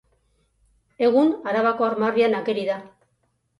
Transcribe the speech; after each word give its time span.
Egun, 1.09 1.29
Arabako 1.53 1.89
armarrian 1.91 2.41
ageri 2.41 2.67
da. 2.75 2.83